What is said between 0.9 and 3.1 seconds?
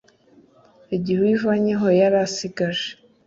Igihe uwo ivanyeho yari asigaje